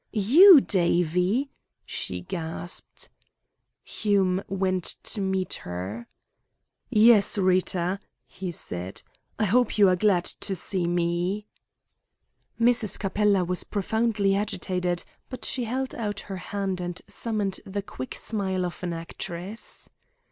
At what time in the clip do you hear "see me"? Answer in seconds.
10.55-11.45